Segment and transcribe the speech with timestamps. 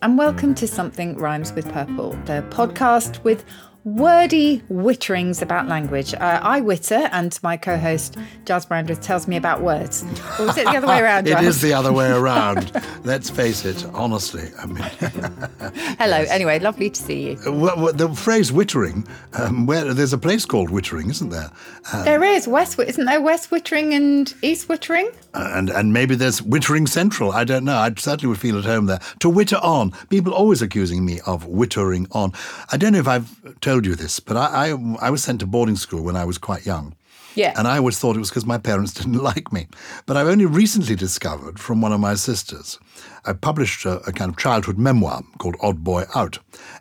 [0.00, 3.44] And welcome to Something Rhymes with Purple, the podcast with
[3.84, 6.14] wordy witterings about language.
[6.14, 10.02] Uh, I witter, and my co host, Giles Brandreth, tells me about words.
[10.38, 12.70] Or is it the other way around, It is the other way around.
[13.04, 14.50] Let's face it, honestly.
[14.58, 14.76] I mean,
[15.98, 17.38] Hello, anyway, lovely to see you.
[17.46, 21.50] well, well, the phrase wittering, um, where there's a place called Wittering, isn't there?
[21.92, 25.12] Uh, There is West, isn't there West Wittering and East Wittering?
[25.34, 27.32] and and maybe there's Wittering Central.
[27.32, 27.76] I don't know.
[27.76, 29.00] I certainly would feel at home there.
[29.20, 29.92] To witter on.
[30.10, 32.32] People always accusing me of wittering on.
[32.70, 33.30] I don't know if I've
[33.72, 36.36] told you this, but I, I, I was sent to boarding school when I was
[36.36, 36.94] quite young.
[37.34, 37.54] Yeah.
[37.56, 39.66] And I always thought it was because my parents didn't like me.
[40.04, 42.78] But I've only recently discovered from one of my sisters.
[43.24, 46.38] I published a, a kind of childhood memoir called Odd Boy Out.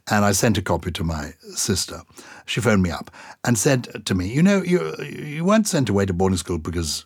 [0.09, 2.02] And I sent a copy to my sister.
[2.45, 3.09] She phoned me up
[3.45, 7.05] and said to me, You know, you, you weren't sent away to boarding school because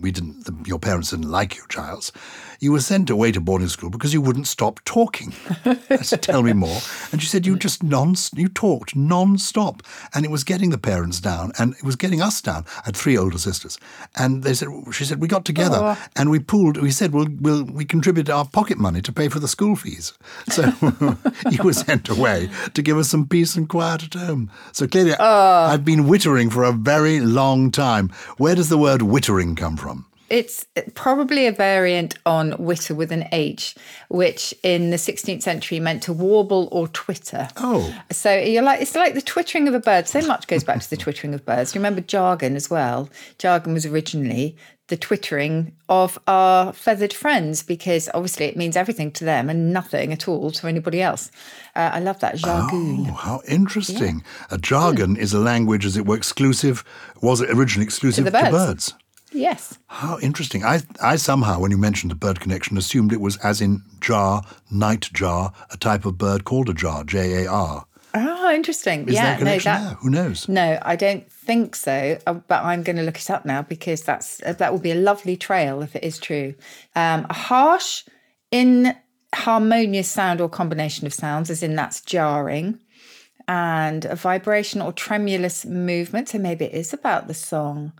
[0.00, 2.12] we didn't, the, your parents didn't like you, Giles.
[2.60, 5.32] You were sent away to boarding school because you wouldn't stop talking.
[5.64, 6.78] I said, tell me more.
[7.12, 9.82] And she said, you just non, you talked non-stop.
[10.12, 12.64] And it was getting the parents down and it was getting us down.
[12.78, 13.78] I had three older sisters.
[14.16, 15.96] And they said, she said, we got together Oh.
[16.16, 19.38] and we pooled, we said, we'll, we'll, we contributed our pocket money to pay for
[19.38, 20.12] the school fees.
[20.48, 20.72] So
[21.50, 24.50] you were sent away to give us some peace and quiet at home.
[24.72, 25.70] So clearly ah.
[25.70, 28.08] I've been wittering for a very long time.
[28.38, 30.06] Where does the word wittering come from?
[30.30, 33.74] It's probably a variant on witter with an H,
[34.08, 37.48] which in the 16th century meant to warble or twitter.
[37.56, 37.94] Oh.
[38.10, 40.06] So you're like it's like the twittering of a bird.
[40.08, 41.74] So much goes back to the twittering of birds.
[41.74, 43.08] Remember jargon as well.
[43.38, 44.56] Jargon was originally
[44.88, 50.12] the twittering of our feathered friends because obviously it means everything to them and nothing
[50.12, 51.30] at all to anybody else.
[51.76, 53.06] Uh, I love that jargon.
[53.08, 54.24] Oh, how interesting.
[54.50, 56.84] A jargon is a language, as it were, exclusive,
[57.20, 58.50] was it originally exclusive to birds.
[58.50, 58.94] birds?
[59.32, 59.78] Yes.
[59.88, 60.64] How interesting.
[60.64, 64.42] I, I somehow, when you mentioned the bird connection, assumed it was as in jar,
[64.70, 67.84] night jar, a type of bird called a jar, J A R.
[68.14, 69.06] Oh, interesting.
[69.06, 69.98] Is yeah, no, that?
[69.98, 70.48] Who knows?
[70.48, 72.18] No, I don't think so.
[72.26, 74.92] uh, But I'm going to look it up now because that's uh, that will be
[74.92, 76.54] a lovely trail if it is true.
[76.96, 78.04] Um, a harsh,
[78.50, 82.80] inharmonious sound or combination of sounds, as in that's jarring,
[83.46, 86.30] and a vibration or tremulous movement.
[86.30, 87.92] So maybe it is about the song.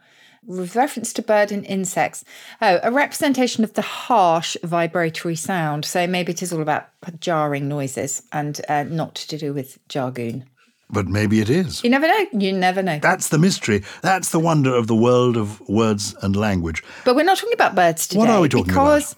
[0.48, 2.24] With reference to bird and insects.
[2.62, 5.84] Oh, a representation of the harsh vibratory sound.
[5.84, 6.88] So maybe it is all about
[7.20, 10.48] jarring noises and uh, not to do with jargon.
[10.90, 11.84] But maybe it is.
[11.84, 12.26] You never know.
[12.32, 12.98] You never know.
[12.98, 13.84] That's the mystery.
[14.00, 16.82] That's the wonder of the world of words and language.
[17.04, 18.20] But we're not talking about birds today.
[18.20, 19.14] What are we talking because,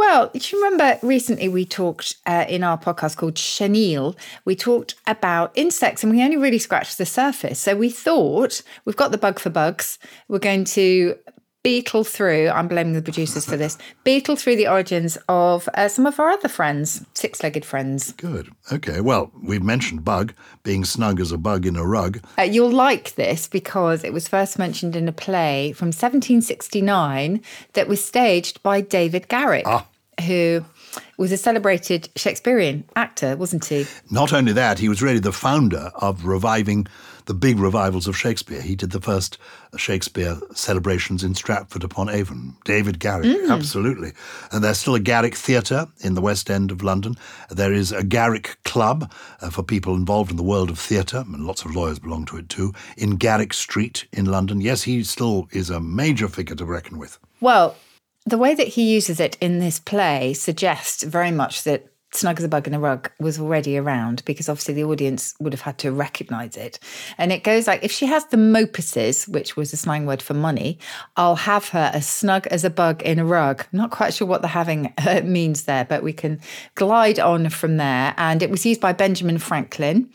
[0.00, 4.16] Well, do you remember recently we talked uh, in our podcast called Chenille,
[4.46, 7.60] we talked about insects and we only really scratched the surface.
[7.60, 9.98] So we thought we've got the bug for bugs.
[10.26, 11.16] We're going to
[11.62, 16.06] beetle through, I'm blaming the producers for this, beetle through the origins of uh, some
[16.06, 18.12] of our other friends, six legged friends.
[18.12, 18.50] Good.
[18.72, 19.02] Okay.
[19.02, 20.32] Well, we've mentioned bug,
[20.62, 22.20] being snug as a bug in a rug.
[22.38, 27.42] Uh, you'll like this because it was first mentioned in a play from 1769
[27.74, 29.66] that was staged by David Garrick,
[30.20, 30.64] who
[31.16, 33.86] was a celebrated Shakespearean actor, wasn't he?
[34.10, 36.86] Not only that, he was really the founder of reviving
[37.26, 38.60] the big revivals of Shakespeare.
[38.60, 39.38] He did the first
[39.76, 42.56] Shakespeare celebrations in Stratford upon Avon.
[42.64, 44.12] David Garrick, absolutely.
[44.50, 47.14] And there's still a Garrick Theatre in the West End of London.
[47.50, 51.46] There is a Garrick Club uh, for people involved in the world of theatre, and
[51.46, 54.60] lots of lawyers belong to it too, in Garrick Street in London.
[54.60, 57.18] Yes, he still is a major figure to reckon with.
[57.40, 57.76] Well,
[58.26, 62.44] the way that he uses it in this play suggests very much that Snug as
[62.44, 65.78] a Bug in a Rug was already around because obviously the audience would have had
[65.78, 66.80] to recognize it.
[67.18, 70.34] And it goes like if she has the mopuses, which was a slang word for
[70.34, 70.78] money,
[71.16, 73.64] I'll have her as snug as a bug in a rug.
[73.72, 74.92] I'm not quite sure what the having
[75.22, 76.40] means there, but we can
[76.74, 78.12] glide on from there.
[78.16, 80.10] And it was used by Benjamin Franklin,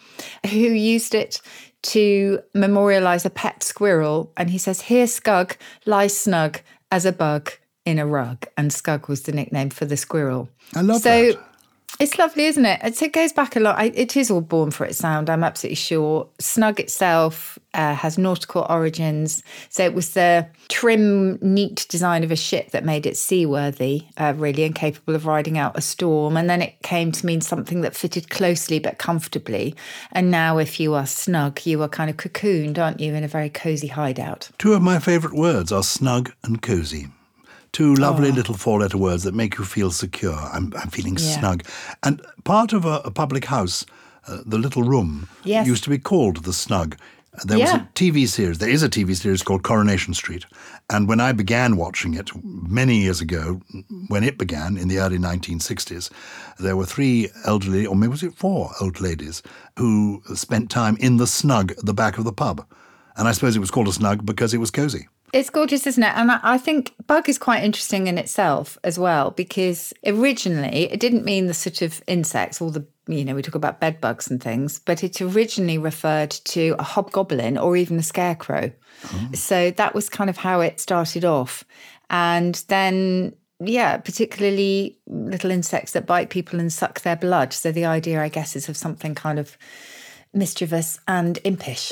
[0.49, 1.39] who used it
[1.83, 4.33] to memorialize a pet squirrel.
[4.35, 6.59] And he says, Here, Skugg lies snug
[6.91, 7.53] as a bug
[7.85, 8.45] in a rug.
[8.57, 10.49] And Skugg was the nickname for the squirrel.
[10.75, 11.33] I love that.
[11.33, 11.51] so, that.
[11.97, 12.81] It's lovely, isn't it?
[12.83, 13.77] It's, it goes back a lot.
[13.77, 16.27] I, it is all born for its sound, I'm absolutely sure.
[16.39, 19.43] Snug itself uh, has nautical origins.
[19.69, 24.33] So it was the trim, neat design of a ship that made it seaworthy, uh,
[24.35, 26.35] really, and capable of riding out a storm.
[26.35, 29.73] And then it came to mean something that fitted closely but comfortably.
[30.11, 33.29] And now, if you are snug, you are kind of cocooned, aren't you, in a
[33.29, 34.49] very cozy hideout.
[34.57, 37.07] Two of my favourite words are snug and cosy.
[37.75, 40.39] Two lovely little four letter words that make you feel secure.
[40.55, 41.39] I'm, I'm feeling Yeah.
[41.39, 41.63] snug.
[42.03, 43.85] And part of a, a public house,
[44.27, 45.67] uh, the little room, Yes.
[45.67, 46.95] used to be called the snug.
[47.43, 48.59] There was a TV series.
[48.59, 50.45] There is a TV series called Coronation Street.
[50.89, 53.59] And when I began watching it many years ago,
[54.07, 56.09] when it began in the early 1960s,
[56.59, 59.43] there were three elderly, or maybe was it four old ladies,
[59.77, 62.65] who spent time in the snug at the back of the pub.
[63.17, 65.07] And I suppose it was called a snug because it was cozy.
[65.35, 66.13] It's gorgeous, isn't it?
[66.15, 71.01] And I I think bug is quite interesting in itself as well, because originally it
[71.01, 74.31] didn't mean the sort of insects, all the, you know, we talk about bed bugs
[74.31, 78.71] and things, but it originally referred to a hobgoblin or even a scarecrow.
[79.03, 79.29] Oh.
[79.33, 81.65] So that was kind of how it started off.
[82.09, 87.51] And then, yeah, particularly little insects that bite people and suck their blood.
[87.51, 89.57] So the idea, I guess, is of something kind of
[90.33, 91.91] mischievous and impish.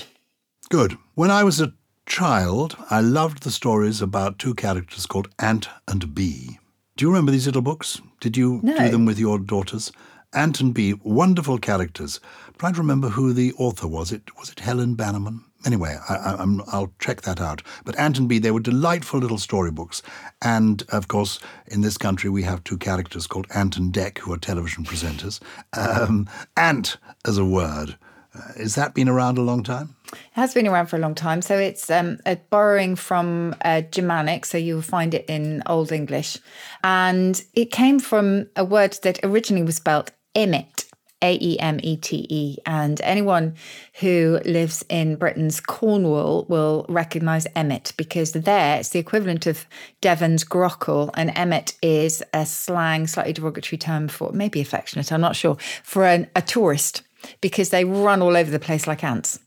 [0.70, 0.98] Good.
[1.16, 1.74] When I was a
[2.06, 6.60] child, I loved the stories about two characters called Ant and Bee.
[6.96, 8.02] Do you remember these little books?
[8.20, 8.78] Did you No.
[8.78, 9.92] do them with your daughters?
[10.34, 12.20] Ant and Bee, wonderful characters.
[12.48, 14.12] I'm trying to remember who the author was.
[14.12, 15.44] It was it Helen Bannerman.
[15.66, 17.62] Anyway, I, I, I'm, I'll check that out.
[17.86, 20.02] But Ant and Bee, they were delightful little storybooks.
[20.42, 24.34] And of course, in this country, we have two characters called Ant and Dec, who
[24.34, 25.40] are television presenters.
[25.78, 26.28] Um,
[26.58, 27.98] ant as a word.
[28.36, 29.96] Uh, has that been around a long time?
[30.14, 31.42] It has been around for a long time.
[31.42, 34.46] So it's um, a borrowing from uh, Germanic.
[34.46, 36.38] So you'll find it in Old English.
[36.84, 40.86] And it came from a word that originally was spelled emmet,
[41.22, 42.58] A E M E T E.
[42.66, 43.56] And anyone
[44.00, 49.66] who lives in Britain's Cornwall will recognise emmet because there it's the equivalent of
[50.02, 51.12] Devon's grockle.
[51.16, 56.06] And emmet is a slang, slightly derogatory term for, maybe affectionate, I'm not sure, for
[56.06, 57.04] an, a tourist
[57.42, 59.40] because they run all over the place like ants.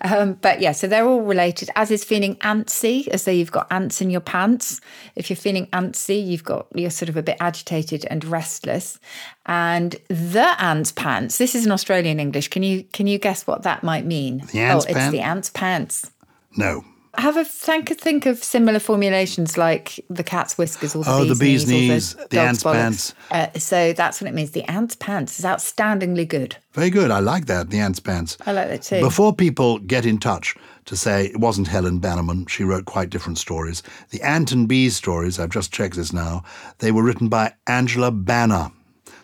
[0.00, 3.66] Um, but yeah, so they're all related, as is feeling antsy, as though you've got
[3.70, 4.80] ants in your pants.
[5.14, 8.98] If you're feeling antsy, you've got you're sort of a bit agitated and restless.
[9.46, 11.38] And the ant's pants.
[11.38, 12.48] This is an Australian English.
[12.48, 14.42] Can you can you guess what that might mean?
[14.52, 16.10] The ant's oh, it's the ant's pants.
[16.56, 16.84] No.
[17.18, 21.38] Have a think think of similar formulations like the cat's whiskers or the Oh, bee's
[21.38, 22.72] the bee's knees, knees, the ant's bollocks.
[22.74, 23.14] pants.
[23.30, 24.50] Uh, so that's what it means.
[24.50, 26.56] The ant's pants is outstandingly good.
[26.72, 27.10] Very good.
[27.10, 28.36] I like that, the Ant's Pants.
[28.46, 29.00] I like that too.
[29.00, 30.56] Before people get in touch
[30.86, 33.82] to say it wasn't Helen Bannerman, she wrote quite different stories.
[34.10, 36.42] The Ant and Bee stories, I've just checked this now,
[36.80, 38.72] they were written by Angela Banner.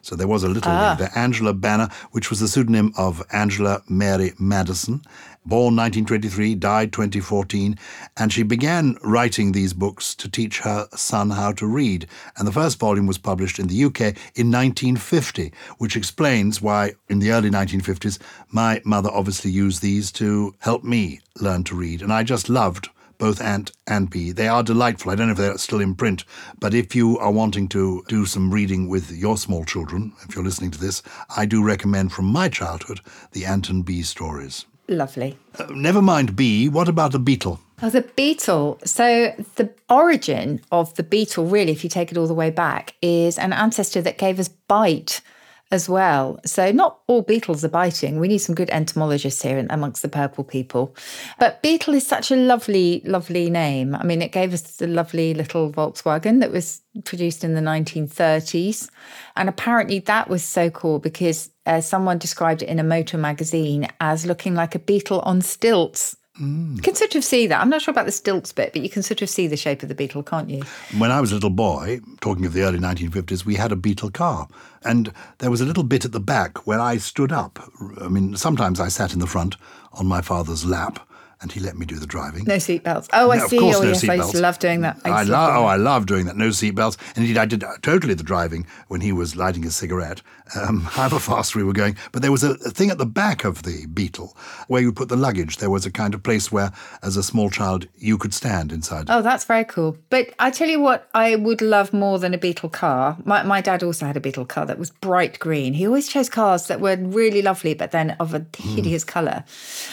[0.02, 0.90] So there was a little Ah.
[0.96, 1.18] link there.
[1.22, 5.02] Angela Banner, which was the pseudonym of Angela Mary Madison,
[5.46, 7.78] born 1923, died 2014,
[8.16, 12.06] and she began writing these books to teach her son how to read.
[12.36, 14.00] And the first volume was published in the UK
[14.34, 18.18] in 1950, which explains why in the early 1950s
[18.50, 22.02] my mother obviously used these to help me learn to read.
[22.02, 22.90] And I just loved
[23.20, 24.32] both Ant and Bee.
[24.32, 25.12] They are delightful.
[25.12, 26.24] I don't know if they're still in print,
[26.58, 30.44] but if you are wanting to do some reading with your small children, if you're
[30.44, 31.02] listening to this,
[31.36, 33.00] I do recommend from my childhood
[33.32, 34.64] the Ant and Bee stories.
[34.90, 35.38] Lovely.
[35.56, 37.60] Uh, never mind bee, what about the beetle?
[37.80, 38.80] Oh, the beetle.
[38.84, 42.94] So, the origin of the beetle, really, if you take it all the way back,
[43.00, 45.22] is an ancestor that gave us bite
[45.70, 46.40] as well.
[46.44, 48.18] So, not all beetles are biting.
[48.18, 50.94] We need some good entomologists here amongst the purple people.
[51.38, 53.94] But beetle is such a lovely, lovely name.
[53.94, 58.90] I mean, it gave us the lovely little Volkswagen that was produced in the 1930s.
[59.36, 63.86] And apparently, that was so cool because uh, someone described it in a motor magazine
[64.00, 66.16] as looking like a beetle on stilts.
[66.38, 67.60] You can sort of see that.
[67.60, 69.82] I'm not sure about the stilts bit, but you can sort of see the shape
[69.82, 70.62] of the beetle, can't you?
[70.96, 74.10] When I was a little boy, talking of the early 1950s, we had a Beetle
[74.10, 74.48] car.
[74.82, 77.58] And there was a little bit at the back where I stood up.
[78.00, 79.56] I mean, sometimes I sat in the front
[79.92, 81.06] on my father's lap
[81.42, 82.44] and he let me do the driving.
[82.44, 83.08] No seatbelts.
[83.12, 83.58] Oh, I No, of see.
[83.58, 84.98] oh, no yes, I used to love doing that.
[85.04, 85.56] I to love.
[85.56, 85.64] Oh.
[85.64, 86.36] I love doing that.
[86.36, 86.98] No seatbelts.
[87.16, 90.20] And indeed, I did uh, totally the driving when he was lighting his cigarette.
[90.54, 91.96] Um, however fast we were going.
[92.12, 94.36] But there was a, a thing at the back of the Beetle
[94.68, 95.56] where you put the luggage.
[95.58, 99.06] There was a kind of place where, as a small child, you could stand inside.
[99.08, 99.96] Oh, that's very cool.
[100.10, 103.16] But I tell you what, I would love more than a Beetle car.
[103.24, 105.72] My, my dad also had a Beetle car that was bright green.
[105.72, 109.44] He always chose cars that were really lovely, but then of a hideous colour.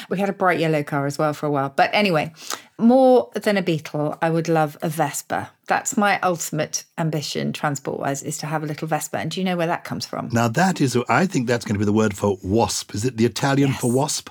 [0.09, 1.71] We had a bright yellow car as well for a while.
[1.75, 2.33] But anyway,
[2.77, 5.51] more than a Beetle, I would love a Vespa.
[5.67, 9.17] That's my ultimate ambition, transport wise, is to have a little Vespa.
[9.19, 10.29] And do you know where that comes from?
[10.31, 12.93] Now that is, I think that's going to be the word for wasp.
[12.93, 14.29] Is it the Italian for wasp?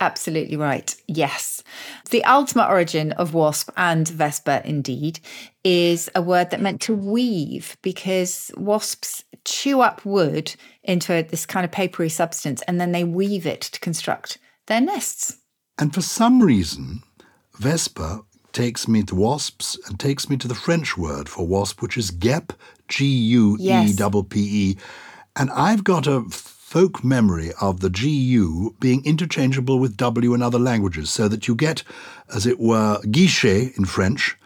[0.00, 0.94] Absolutely right.
[1.06, 1.62] Yes.
[2.10, 5.20] The ultimate origin of wasp and vespa, indeed,
[5.64, 11.64] is a word that meant to weave because wasps chew up wood into this kind
[11.64, 15.38] of papery substance and then they weave it to construct their nests.
[15.78, 17.02] And for some reason,
[17.58, 21.98] Vespa takes me to wasps and takes me to the French word for wasp, which
[21.98, 22.52] is guêpe,
[22.88, 24.76] G U E P P E.
[25.36, 30.58] And I've got a folk memory of the GU being interchangeable with W in other
[30.58, 31.82] languages, so that you get,
[32.34, 34.36] as it were, guichet in French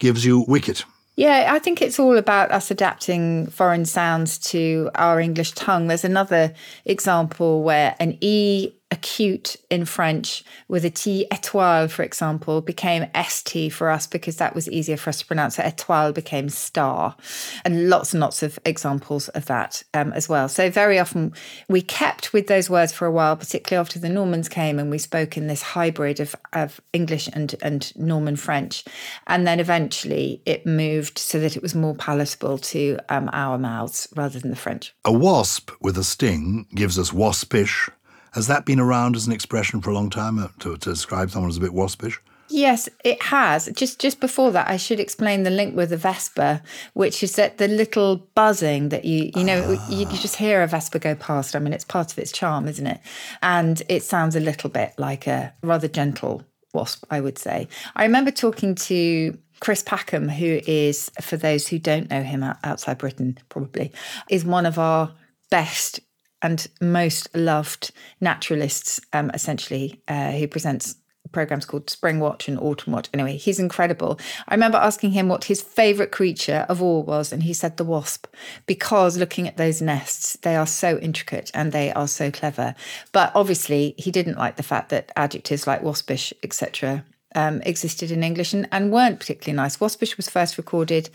[0.00, 0.84] gives you wicket.
[1.16, 5.86] Yeah, I think it's all about us adapting foreign sounds to our English tongue.
[5.86, 6.54] There's another
[6.84, 13.72] example where an E acute in French with a T étoile, for example, became ST
[13.72, 15.56] for us because that was easier for us to pronounce.
[15.56, 17.16] So étoile became star.
[17.64, 20.48] And lots and lots of examples of that um, as well.
[20.48, 21.32] So very often
[21.68, 24.98] we kept with those words for a while, particularly after the Normans came and we
[24.98, 28.84] spoke in this hybrid of, of English and, and Norman French.
[29.26, 34.08] And then eventually it moved so that it was more palatable to um, our mouths
[34.16, 34.94] rather than the French.
[35.04, 37.88] A wasp with a sting gives us waspish,
[38.32, 41.30] has that been around as an expression for a long time uh, to, to describe
[41.30, 42.20] someone as a bit waspish?
[42.52, 43.70] Yes, it has.
[43.76, 46.62] Just just before that, I should explain the link with the Vespa,
[46.94, 50.66] which is that the little buzzing that you you know you, you, just hear a
[50.66, 51.54] Vespa go past.
[51.54, 53.00] I mean, it's part of its charm, isn't it?
[53.40, 56.42] And it sounds a little bit like a rather gentle
[56.74, 57.68] wasp, I would say.
[57.94, 62.98] I remember talking to Chris Packham, who is, for those who don't know him outside
[62.98, 63.92] Britain, probably
[64.28, 65.12] is one of our
[65.50, 66.00] best
[66.42, 70.96] and most loved naturalists, um, essentially, uh, who presents
[71.32, 73.08] programs called Spring Watch and Autumn Watch.
[73.14, 74.18] Anyway, he's incredible.
[74.48, 77.84] I remember asking him what his favorite creature of all was, and he said the
[77.84, 78.26] wasp,
[78.66, 82.74] because looking at those nests, they are so intricate and they are so clever.
[83.12, 88.22] But obviously, he didn't like the fact that adjectives like waspish, etc., um, existed in
[88.22, 89.78] English and, and weren't particularly nice.
[89.78, 91.10] Waspish was first recorded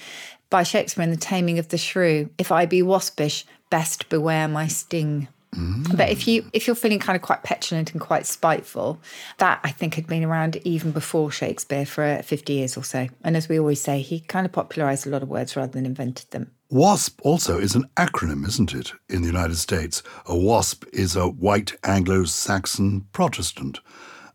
[0.50, 2.30] by Shakespeare in The Taming of the Shrew.
[2.38, 5.28] If I be waspish, best beware my sting.
[5.56, 5.96] Mm.
[5.96, 9.00] But if you if you're feeling kind of quite petulant and quite spiteful,
[9.38, 13.08] that I think had been around even before Shakespeare for 50 years or so.
[13.24, 15.86] And as we always say, he kind of popularized a lot of words rather than
[15.86, 16.52] invented them.
[16.70, 20.02] WASP also is an acronym, isn't it, in the United States?
[20.26, 23.80] A WASP is a white Anglo Saxon Protestant.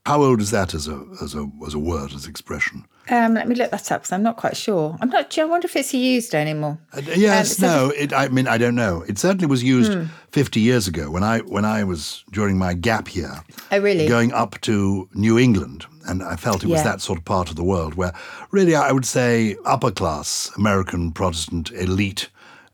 [0.07, 2.87] How old is that as a, as a, as a word, as expression?
[3.11, 4.97] Um, let me look that up because I'm not quite sure.
[5.01, 5.37] I'm not.
[5.37, 6.79] I wonder if it's used anymore.
[6.93, 7.91] Uh, yes, um, no.
[7.91, 9.03] It, I mean, I don't know.
[9.09, 10.05] It certainly was used hmm.
[10.31, 13.43] 50 years ago when I when I was during my gap year.
[13.73, 14.07] Oh, really?
[14.07, 16.85] Going up to New England, and I felt it was yeah.
[16.85, 18.13] that sort of part of the world where,
[18.53, 22.29] really, I would say upper class American Protestant elite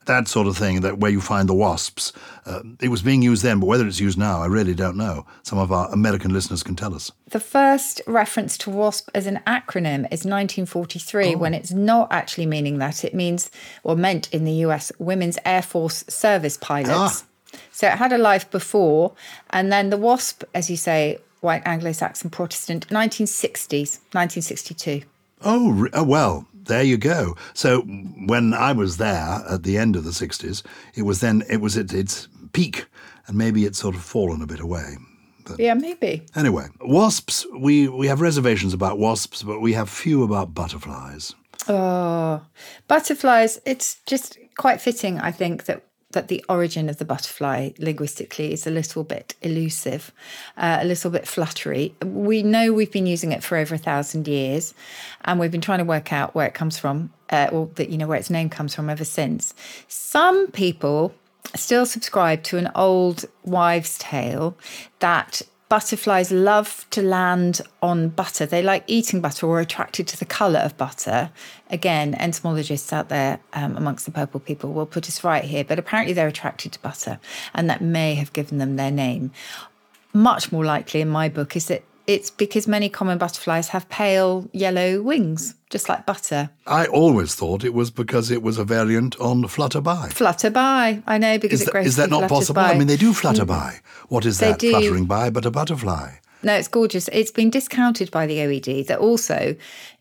[0.07, 2.13] that sort of thing, that where you find the wasps.
[2.45, 5.27] Uh, it was being used then, but whether it's used now, I really don't know.
[5.43, 7.13] Some of our American listeners can tell us.
[7.31, 11.39] The first reference to WASP as an acronym is 1943, oh.
[11.39, 13.05] when it's not actually meaning that.
[13.05, 13.51] It means,
[13.83, 17.25] or meant in the US, Women's Air Force Service Pilots.
[17.25, 17.59] Ah.
[17.73, 19.13] So it had a life before,
[19.51, 25.03] and then the WASP, as you say, white Anglo-Saxon Protestant, 1960s, 1962.
[25.43, 27.37] Oh, oh well, there you go.
[27.55, 27.83] So
[28.27, 30.63] when I was there at the end of the 60s,
[30.95, 32.87] it was then, it was at its peak,
[33.27, 34.97] and maybe it's sort of fallen a bit away.
[35.45, 36.27] But yeah, maybe.
[36.35, 41.35] Anyway, wasps, we, we have reservations about wasps, but we have few about butterflies.
[41.69, 42.43] Oh,
[42.89, 45.85] butterflies, it's just quite fitting, I think, that
[46.17, 50.13] that the origin of the butterfly linguistically is a little bit elusive,
[50.57, 51.95] uh, a little bit fluttery.
[52.03, 54.73] We know we've been using it for over a thousand years,
[55.27, 57.99] and we've been trying to work out where it comes from, uh, or that you
[57.99, 59.53] know where its name comes from ever since.
[59.89, 61.15] Some people
[61.55, 64.57] still subscribe to an old wives' tale
[65.01, 68.47] that butterflies love to land on butter.
[68.47, 71.31] They like eating butter or are attracted to the colour of butter.
[71.71, 75.79] Again, entomologists out there um, amongst the purple people will put us right here, but
[75.79, 77.19] apparently they're attracted to butter,
[77.53, 79.33] and that may have given them their name.
[80.13, 84.49] Much more likely in my book is that it's because many common butterflies have pale
[84.53, 86.51] yellow wings, just like butter.
[86.67, 90.13] I always thought it was because it was a variant on flutterby.
[90.13, 92.55] Flutterby, I know, because it's is it Is that not possible?
[92.55, 92.73] By.
[92.73, 93.81] I mean, they do mm.
[94.09, 94.71] What is they that, do.
[94.71, 96.17] fluttering by but a butterfly?
[96.43, 97.09] No, it's gorgeous.
[97.13, 99.57] It's been discounted by the OED that also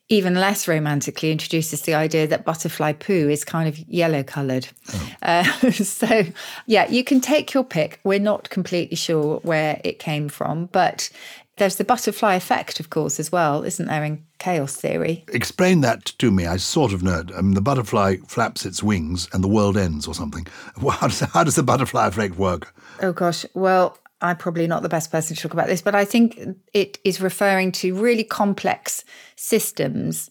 [0.08, 4.68] even less romantically introduces the idea that butterfly poo is kind of yellow coloured.
[4.94, 5.12] Oh.
[5.24, 6.26] Uh, so,
[6.68, 8.00] yeah, you can take your pick.
[8.04, 11.10] We're not completely sure where it came from, but
[11.58, 15.26] there's the butterfly effect, of course, as well, isn't there, in chaos theory?
[15.30, 16.46] Explain that to me.
[16.46, 17.32] I sort of know it.
[17.36, 20.48] I mean, the butterfly flaps its wings and the world ends or something.
[20.90, 22.76] How does, how does the butterfly effect work?
[23.02, 23.46] Oh, gosh.
[23.54, 26.40] Well, I'm probably not the best person to talk about this, but I think
[26.74, 29.04] it is referring to really complex
[29.36, 30.30] systems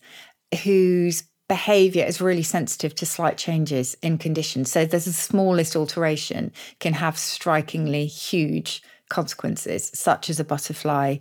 [0.63, 4.73] whose behavior is really sensitive to slight changes in conditions.
[4.73, 11.19] So there's the smallest alteration can have strikingly huge consequences, such as a butterfly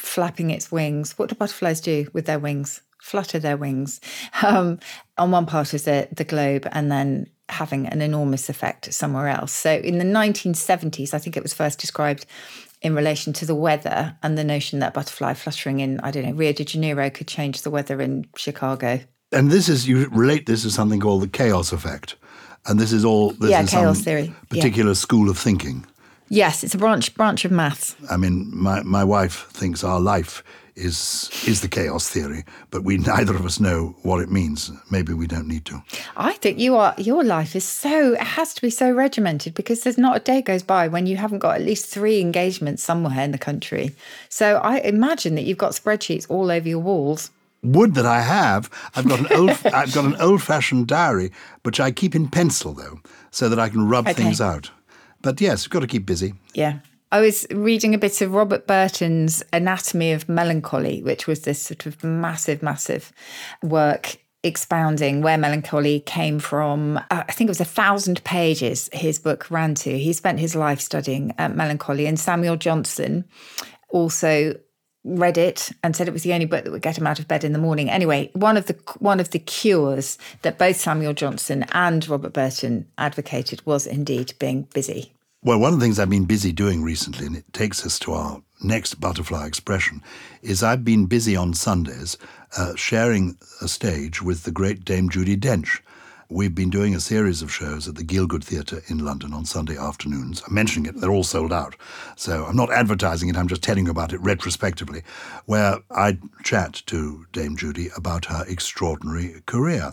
[0.00, 1.18] flapping its wings.
[1.18, 2.80] What do butterflies do with their wings?
[3.00, 4.00] Flutter their wings
[4.42, 4.78] um,
[5.16, 9.52] on one part of the, the globe and then having an enormous effect somewhere else.
[9.52, 12.26] So in the 1970s, I think it was first described
[12.82, 16.32] in relation to the weather and the notion that butterfly fluttering in, I don't know,
[16.32, 19.00] Rio de Janeiro could change the weather in Chicago.
[19.32, 22.16] And this is, you relate this to something called the chaos effect.
[22.66, 24.34] And this is all, this yeah, is chaos some theory.
[24.48, 25.86] particular school of thinking.
[26.32, 27.96] Yes, it's a branch branch of maths.
[28.08, 30.44] I mean, my, my wife thinks our life
[30.76, 34.70] is is the chaos theory, but we neither of us know what it means.
[34.90, 35.82] Maybe we don't need to.
[36.16, 39.80] I think you are your life is so it has to be so regimented because
[39.80, 43.20] there's not a day goes by when you haven't got at least three engagements somewhere
[43.24, 43.90] in the country.
[44.28, 47.30] So I imagine that you've got spreadsheets all over your walls.
[47.62, 48.70] Would that I have.
[48.94, 51.32] I've got an old I've got an old fashioned diary,
[51.64, 53.00] which I keep in pencil though,
[53.32, 54.14] so that I can rub Okay.
[54.14, 54.70] things out.
[55.22, 56.34] But yes, we've got to keep busy.
[56.54, 56.80] Yeah.
[57.12, 61.86] I was reading a bit of Robert Burton's Anatomy of Melancholy, which was this sort
[61.86, 63.12] of massive, massive
[63.62, 66.96] work expounding where melancholy came from.
[66.96, 69.98] Uh, I think it was a thousand pages his book ran to.
[69.98, 73.24] He spent his life studying uh, melancholy, and Samuel Johnson
[73.88, 74.54] also
[75.04, 77.28] read it and said it was the only book that would get him out of
[77.28, 77.90] bed in the morning.
[77.90, 82.86] Anyway, one of the one of the cures that both Samuel Johnson and Robert Burton
[82.98, 85.12] advocated was indeed being busy.
[85.42, 88.12] Well, one of the things I've been busy doing recently, and it takes us to
[88.12, 90.02] our next butterfly expression,
[90.42, 92.18] is I've been busy on Sundays
[92.58, 95.80] uh, sharing a stage with the great Dame Judi Dench.
[96.32, 99.76] We've been doing a series of shows at the Gielgud Theatre in London on Sunday
[99.76, 100.44] afternoons.
[100.46, 101.74] I'm mentioning it, they're all sold out.
[102.14, 105.02] So I'm not advertising it, I'm just telling you about it retrospectively,
[105.46, 109.92] where I chat to Dame Judi about her extraordinary career.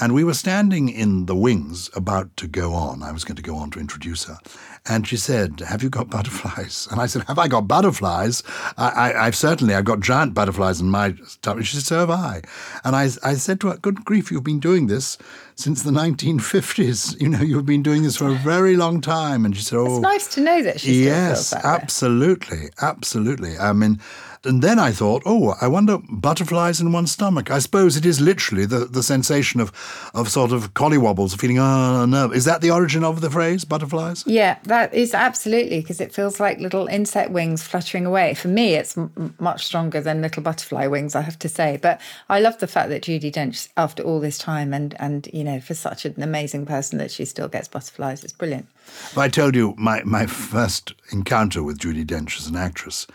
[0.00, 3.02] And we were standing in the wings about to go on.
[3.02, 4.38] I was going to go on to introduce her.
[4.86, 6.86] And she said, Have you got butterflies?
[6.90, 8.42] And I said, Have I got butterflies?
[8.76, 11.66] I, I, I've certainly, I've got giant butterflies in my stomach.
[11.66, 12.42] She said, So have I.
[12.84, 15.18] And I, I said to her, Good grief, you've been doing this
[15.56, 17.16] since the 1950s.
[17.28, 19.44] You know, you've been doing this for a very long time.
[19.44, 23.58] And she said, Oh, It's nice to know that she yes, absolutely, absolutely.
[23.58, 24.00] I mean,
[24.44, 27.50] and then I thought, oh, I wonder butterflies in one's stomach.
[27.50, 29.72] I suppose it is literally the, the sensation of,
[30.14, 32.30] of sort of collywobbles, feeling, oh, no.
[32.30, 34.24] Is that the origin of the phrase, butterflies?
[34.26, 38.34] Yeah, that is absolutely because it feels like little insect wings fluttering away.
[38.34, 41.78] For me, it's m- much stronger than little butterfly wings, I have to say.
[41.80, 45.44] But I love the fact that Judi Dench, after all this time, and and you
[45.44, 48.24] know, for such an amazing person, that she still gets butterflies.
[48.24, 48.68] It's brilliant.
[49.16, 53.06] I told you my, my first encounter with Judi Dench as an actress,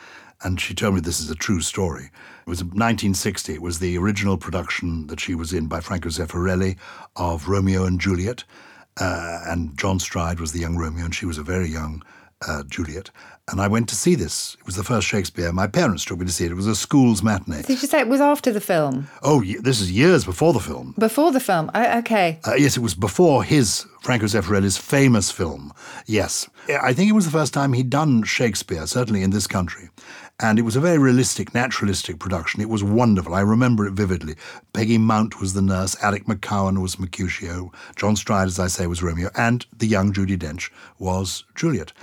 [0.44, 2.06] and she told me this is a true story.
[2.06, 3.54] It was 1960.
[3.54, 6.78] It was the original production that she was in by Franco Zeffirelli
[7.16, 8.44] of Romeo and Juliet.
[9.00, 12.04] Uh, and John Stride was the young Romeo, and she was a very young
[12.48, 13.10] uh, Juliet.
[13.52, 14.56] And I went to see this.
[14.60, 15.52] It was the first Shakespeare.
[15.52, 16.52] My parents took me to see it.
[16.52, 17.62] It was a school's matinee.
[17.64, 19.10] Did you say it was after the film?
[19.22, 20.96] Oh, this is years before the film.
[20.98, 21.70] Before the film?
[21.76, 22.40] Oh, okay.
[22.48, 25.74] Uh, yes, it was before his Franco Zeffirelli's famous film.
[26.06, 29.90] Yes, I think it was the first time he'd done Shakespeare, certainly in this country,
[30.40, 32.62] and it was a very realistic, naturalistic production.
[32.62, 33.36] It was wonderful.
[33.36, 34.36] I remember it vividly.
[34.74, 39.04] Peggy Mount was the nurse, Alec McCowen was Mercutio, John Stride, as I say, was
[39.04, 41.94] Romeo, and the young Judi Dench was Juliet.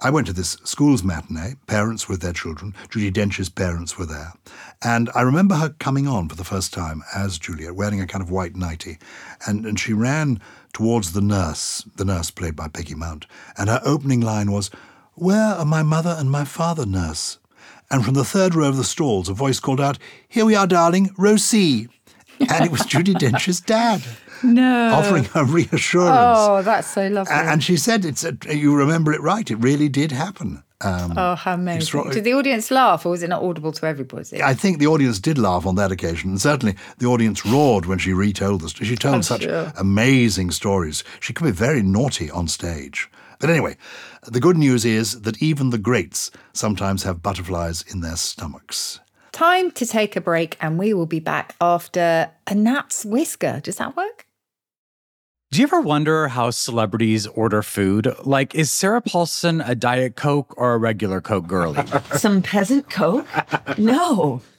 [0.00, 2.74] I went to this school's matinee, parents with their children.
[2.90, 4.34] Judi Dench's parents were there.
[4.82, 8.22] And I remember her coming on for the first time as Juliet, wearing a kind
[8.22, 8.98] of white nightie.
[9.46, 10.38] And, and she ran
[10.74, 13.24] towards the nurse, the nurse played by Peggy Mount.
[13.56, 14.70] And her opening line was,
[15.14, 17.38] Where are my mother and my father, nurse?
[17.90, 20.66] And from the third row of the stalls, a voice called out, Here we are,
[20.66, 21.88] darling, row C.
[22.40, 24.02] And it was Judi Dench's dad
[24.42, 24.90] No.
[24.92, 26.10] offering her reassurance.
[26.38, 27.32] Oh, that's so lovely.
[27.34, 29.50] And she said, "It's a, you remember it right.
[29.50, 32.10] It really did happen." Um, oh, how amazing.
[32.10, 34.42] Did the audience laugh or was it not audible to everybody?
[34.42, 37.96] I think the audience did laugh on that occasion, and certainly the audience roared when
[37.98, 38.86] she retold the story.
[38.86, 39.72] She told I'm such sure.
[39.78, 41.02] amazing stories.
[41.20, 43.08] She could be very naughty on stage.
[43.38, 43.76] But anyway,
[44.26, 49.00] the good news is that even the greats sometimes have butterflies in their stomachs.
[49.32, 53.60] Time to take a break and we will be back after a gnat's whisker.
[53.62, 54.26] Does that work?
[55.52, 58.12] Do you ever wonder how celebrities order food?
[58.24, 61.86] Like, is Sarah Paulson a Diet Coke or a regular Coke girlie?
[62.16, 63.26] Some peasant coke?
[63.78, 64.42] No.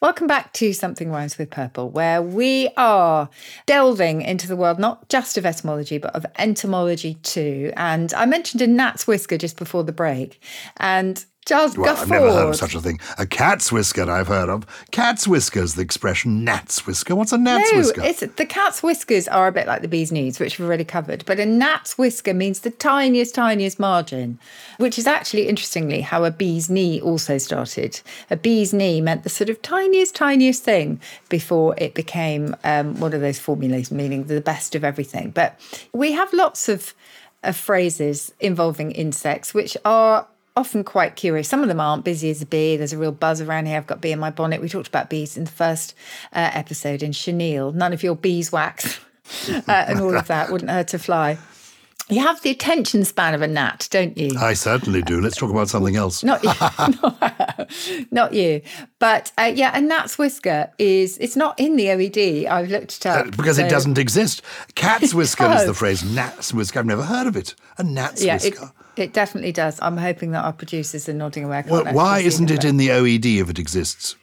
[0.00, 3.28] Welcome back to Something Rhymes with Purple, where we are
[3.66, 7.72] delving into the world not just of etymology, but of entomology too.
[7.76, 10.40] And I mentioned a gnat's whisker just before the break.
[10.76, 13.00] And Giles Well, I've never heard of such a thing.
[13.16, 14.66] A cat's whisker I've heard of.
[14.90, 17.16] Cat's whiskers, the expression gnat's whisker.
[17.16, 18.02] What's a gnat's no, whisker?
[18.04, 21.24] it's the cat's whiskers are a bit like the bee's knees, which we've already covered.
[21.24, 24.38] But a gnat's whisker means the tiniest, tiniest margin,
[24.76, 27.98] which is actually interestingly how a bee's knee also started.
[28.30, 33.14] A bee's knee meant the sort of tiniest, tiniest thing before it became um, one
[33.14, 35.30] of those formulas meaning the best of everything.
[35.30, 35.58] But
[35.94, 36.92] we have lots of,
[37.42, 40.26] of phrases involving insects, which are
[40.58, 41.48] often quite curious.
[41.48, 42.76] Some of them aren't busy as a bee.
[42.76, 43.76] There's a real buzz around here.
[43.78, 44.60] I've got bee in my bonnet.
[44.60, 45.94] We talked about bees in the first
[46.32, 47.72] uh, episode in Chenille.
[47.72, 48.98] None of your beeswax
[49.48, 51.38] uh, and all of that wouldn't hurt a fly.
[52.10, 54.30] You have the attention span of a gnat, don't you?
[54.38, 55.20] I certainly do.
[55.20, 56.24] Let's talk about something else.
[56.24, 58.62] Not you, not, you.
[58.98, 62.46] But uh, yeah, a gnat's whisker is it's not in the OED.
[62.46, 64.40] I've looked it up Uh, because it doesn't exist.
[64.74, 66.02] Cat's whisker is the phrase.
[66.02, 66.78] Gnat's whisker.
[66.78, 67.54] I've never heard of it.
[67.76, 68.64] A gnat's Yeah, whisker.
[68.64, 69.78] it definitely does.
[69.80, 71.64] I'm hoping that our producers are nodding away.
[71.68, 74.16] Well, why isn't it in the OED if it exists?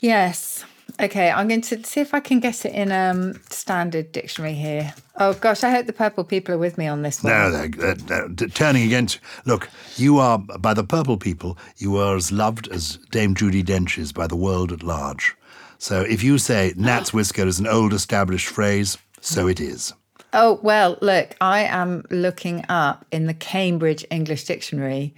[0.00, 0.64] Yes.
[1.00, 4.94] Okay, I'm going to see if I can get it in um standard dictionary here.
[5.16, 7.32] Oh gosh, I hope the purple people are with me on this one.
[7.32, 9.18] No, they're, they're- they're turning against.
[9.44, 13.98] Look, you are, by the purple people, you are as loved as Dame Judi Dench
[13.98, 15.34] is by the world at large.
[15.78, 19.92] So if you say gnat's whisker is an old established phrase, so it is.
[20.36, 25.14] Oh well, look, I am looking up in the Cambridge English Dictionary,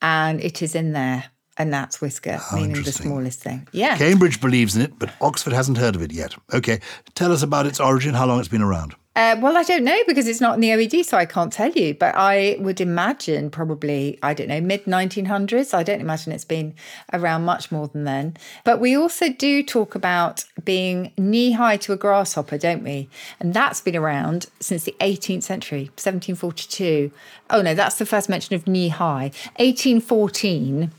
[0.00, 1.24] and it is in there.
[1.58, 3.68] And that's whisker, meaning the smallest thing.
[3.72, 3.98] Yeah.
[3.98, 6.34] Cambridge believes in it, but Oxford hasn't heard of it yet.
[6.54, 6.80] Okay,
[7.14, 8.94] tell us about its origin, how long it's been around.
[9.20, 11.70] Uh, well, I don't know because it's not in the OED, so I can't tell
[11.72, 11.92] you.
[11.92, 15.74] But I would imagine probably, I don't know, mid 1900s.
[15.74, 16.72] I don't imagine it's been
[17.12, 18.38] around much more than then.
[18.64, 23.10] But we also do talk about being knee high to a grasshopper, don't we?
[23.38, 27.12] And that's been around since the 18th century, 1742.
[27.50, 29.32] Oh, no, that's the first mention of knee high.
[29.58, 30.92] 1814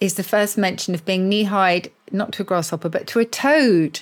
[0.00, 3.26] is the first mention of being knee high, not to a grasshopper, but to a
[3.26, 4.00] toad.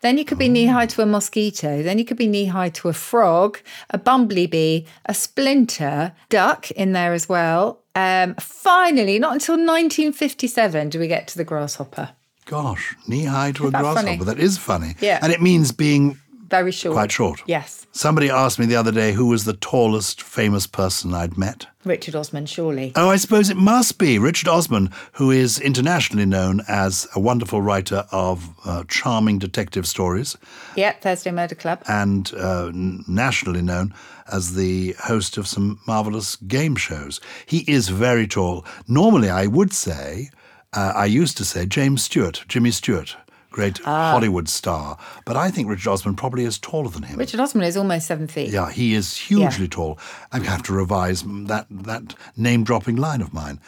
[0.00, 1.82] Then you could be knee high to a mosquito.
[1.82, 3.58] Then you could be knee high to a frog,
[3.90, 7.80] a bumblebee, a splinter, duck in there as well.
[7.94, 12.10] Um, finally, not until 1957 do we get to the grasshopper.
[12.44, 13.94] Gosh, knee high to a grasshopper.
[14.02, 14.16] funny?
[14.18, 14.94] That is funny.
[15.00, 15.18] Yeah.
[15.22, 16.94] And it means being Very short.
[16.94, 17.42] quite short.
[17.46, 17.86] Yes.
[17.92, 21.66] Somebody asked me the other day who was the tallest famous person I'd met.
[21.84, 22.92] Richard Osman, surely.
[22.96, 27.62] Oh, I suppose it must be Richard Osman, who is internationally known as a wonderful
[27.62, 30.36] writer of uh, charming detective stories
[30.76, 31.82] Yep, Thursday Murder Club.
[31.88, 33.94] and uh, nationally known
[34.32, 37.20] as the host of some marvelous game shows.
[37.46, 38.64] He is very tall.
[38.88, 40.30] Normally, I would say,
[40.72, 43.16] uh, I used to say James Stewart, Jimmy Stewart,
[43.56, 44.10] great Ah.
[44.12, 44.98] Hollywood star.
[45.24, 47.18] But I think Richard Osman probably is taller than him.
[47.18, 48.50] Richard Osman is almost seven feet.
[48.50, 49.98] Yeah, he is hugely tall.
[50.30, 53.58] I'm going to have to revise that that name dropping line of mine.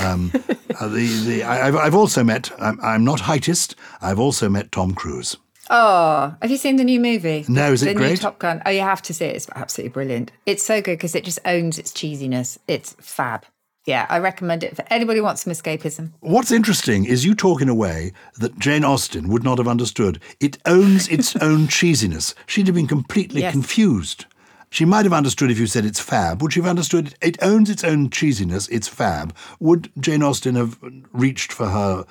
[0.00, 0.32] Um,
[0.80, 4.72] uh, the, the, I, I've, I've also met, I'm, I'm not heightist, I've also met
[4.72, 5.36] Tom Cruise.
[5.70, 7.44] Oh, have you seen the new movie?
[7.48, 8.20] No, is it the new great?
[8.20, 8.62] Top Gun.
[8.66, 9.36] Oh, you have to see it.
[9.36, 10.30] It's absolutely brilliant.
[10.44, 12.58] It's so good because it just owns its cheesiness.
[12.68, 13.44] It's fab.
[13.86, 16.10] Yeah, I recommend it for anybody who wants some escapism.
[16.20, 20.20] What's interesting is you talk in a way that Jane Austen would not have understood.
[20.40, 22.34] It owns its own cheesiness.
[22.46, 23.52] She'd have been completely Yes.
[23.52, 24.26] confused.
[24.70, 26.42] She might have understood if you said it's fab.
[26.42, 27.14] Would she have understood it?
[27.22, 28.68] It owns its own cheesiness.
[28.72, 29.32] It's fab.
[29.60, 30.76] Would Jane Austen have
[31.12, 32.04] reached for her,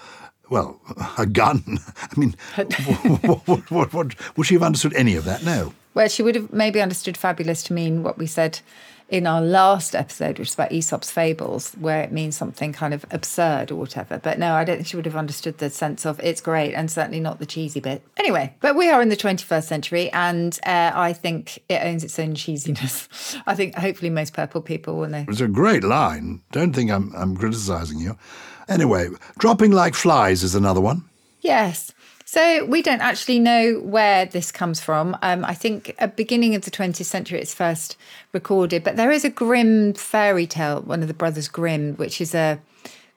[0.49, 0.79] well,
[1.17, 1.61] a gun?
[2.01, 5.43] I mean, what, what, what, what, would she have understood any of that?
[5.43, 5.73] No.
[5.93, 8.61] Well, she would have maybe understood fabulous to mean what we said
[9.09, 13.05] in our last episode, which is about Aesop's fables, where it means something kind of
[13.11, 14.17] absurd or whatever.
[14.17, 16.89] But no, I don't think she would have understood the sense of it's great and
[16.89, 18.01] certainly not the cheesy bit.
[18.17, 22.17] Anyway, but we are in the 21st century and uh, I think it owns its
[22.17, 23.41] own cheesiness.
[23.47, 25.25] I think hopefully most purple people will know.
[25.27, 26.41] It's a great line.
[26.51, 28.17] Don't think I'm, I'm criticizing you.
[28.67, 31.03] Anyway, dropping like flies is another one.
[31.41, 31.91] Yes.
[32.27, 35.15] So we don't actually know where this comes from.
[35.21, 37.97] Um, I think at beginning of the 20th century it's first
[38.33, 42.33] recorded, but there is a Grimm fairy tale, one of the brothers Grimm, which is
[42.33, 42.59] a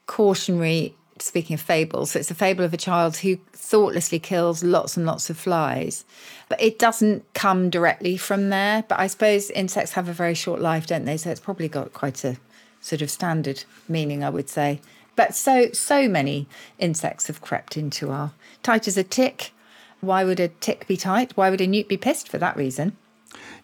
[0.06, 0.94] cautionary.
[1.20, 5.04] Speaking of fables, so it's a fable of a child who thoughtlessly kills lots and
[5.04, 6.04] lots of flies.
[6.48, 8.84] But it doesn't come directly from there.
[8.86, 11.16] But I suppose insects have a very short life, don't they?
[11.16, 12.36] So it's probably got quite a
[12.80, 14.80] sort of standard meaning, I would say.
[15.16, 16.46] But so so many
[16.78, 18.30] insects have crept into our
[18.62, 19.52] tight as a tick.
[20.00, 21.36] Why would a tick be tight?
[21.36, 22.96] Why would a newt be pissed for that reason?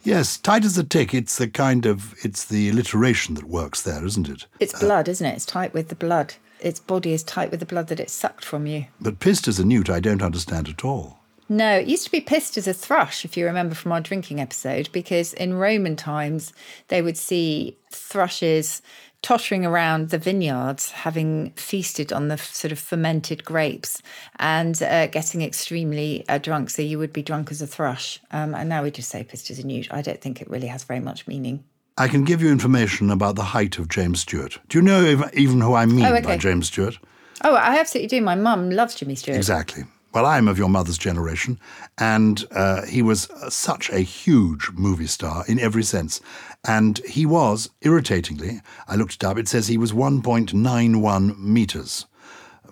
[0.02, 1.14] Yes, tight as a tick.
[1.14, 4.46] It's the kind of it's the alliteration that works there, isn't it?
[4.60, 5.34] It's uh, blood, isn't it?
[5.34, 6.34] It's tight with the blood.
[6.60, 8.86] its body is tight with the blood that it's sucked from you.
[9.00, 11.18] But pissed as a newt, I don't understand at all.
[11.48, 14.40] No, it used to be pissed as a thrush, if you remember from our drinking
[14.40, 16.54] episode, because in Roman times
[16.88, 18.80] they would see thrushes
[19.24, 24.02] tottering around the vineyards, having feasted on the sort of fermented grapes
[24.38, 26.68] and uh, getting extremely uh, drunk.
[26.68, 28.20] So you would be drunk as a thrush.
[28.30, 29.88] Um, and now we just say pissed as a newt.
[29.90, 31.64] I don't think it really has very much meaning.
[31.96, 34.58] I can give you information about the height of James Stewart.
[34.68, 36.36] Do you know even who I mean Oh, by.
[36.36, 36.98] James Stewart?
[37.42, 38.20] Oh, I absolutely do.
[38.22, 39.38] My mum loves Jimmy Stewart.
[39.38, 39.84] Exactly.
[40.14, 41.58] Well, I'm of your mother's generation,
[41.98, 46.20] and uh, he was uh, such a huge movie star in every sense.
[46.64, 52.06] And he was, irritatingly, I looked it up, it says he was 1.91 meters.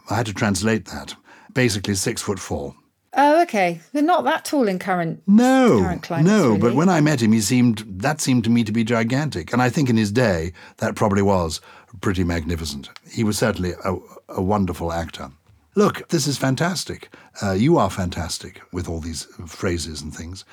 [0.08, 1.16] I had to translate that.
[1.52, 2.76] Basically, six foot four.
[3.14, 3.80] Oh, okay.
[3.92, 6.56] They're not that tall in current No, current climates, no.
[6.56, 9.60] But when I met him, he seemed that seemed to me to be gigantic, and
[9.60, 11.60] I think in his day that probably was
[12.00, 12.88] pretty magnificent.
[13.10, 13.96] He was certainly a,
[14.28, 15.30] a wonderful actor.
[15.74, 17.08] Look, this is fantastic.
[17.42, 20.44] Uh, you are fantastic with all these phrases and things.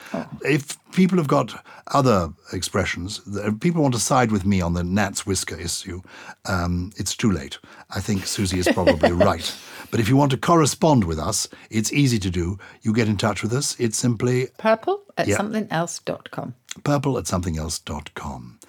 [0.45, 4.83] If people have got other expressions, if people want to side with me on the
[4.83, 6.01] gnat's whisker issue,
[6.45, 7.57] um, it's too late.
[7.89, 9.53] I think Susie is probably right.
[9.91, 12.57] But if you want to correspond with us, it's easy to do.
[12.81, 13.75] You get in touch with us.
[13.77, 15.37] It's simply purple at Yeah.
[15.37, 16.53] somethinelse.com.
[16.85, 18.59] purple at somethinelse.com.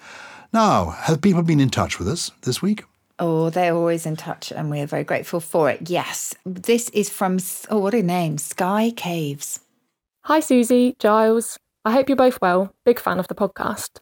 [0.53, 2.83] Now, have people been in touch with us this week?
[3.23, 5.91] Oh, they're always in touch, and we are very grateful for it.
[5.91, 7.37] Yes, this is from
[7.69, 9.59] oh, what a name, Sky Caves.
[10.21, 11.59] Hi, Susie, Giles.
[11.85, 12.73] I hope you're both well.
[12.83, 13.99] Big fan of the podcast.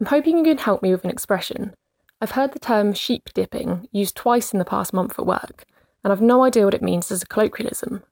[0.00, 1.74] I'm hoping you can help me with an expression.
[2.22, 5.66] I've heard the term sheep dipping used twice in the past month at work,
[6.02, 8.02] and I've no idea what it means as a colloquialism.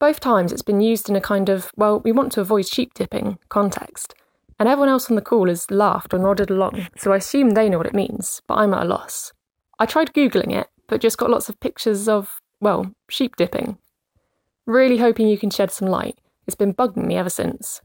[0.00, 2.92] Both times it's been used in a kind of, well, we want to avoid sheep
[2.94, 4.16] dipping context,
[4.58, 7.68] and everyone else on the call has laughed or nodded along, so I assume they
[7.68, 9.32] know what it means, but I'm at a loss.
[9.78, 13.78] I tried Googling it, but just got lots of pictures of, well, sheep dipping.
[14.66, 16.18] Really hoping you can shed some light.
[16.46, 17.80] It's been bugging me ever since.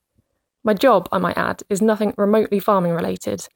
[0.63, 3.47] My job, I might add, is nothing remotely farming related,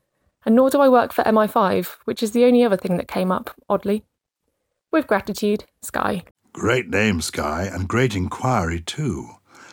[0.45, 3.31] and nor do I work for MI5, which is the only other thing that came
[3.31, 4.03] up, oddly.
[4.91, 6.23] With gratitude, Sky.
[6.53, 9.29] Great name, Sky, and great inquiry, too.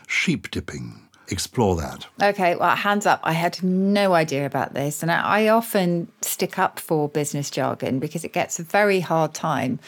[0.06, 1.08] Sheep dipping.
[1.30, 2.06] Explore that.
[2.20, 3.20] Okay, well, hands up.
[3.22, 5.02] I had no idea about this.
[5.02, 9.32] And I I often stick up for business jargon because it gets a very hard
[9.32, 9.78] time.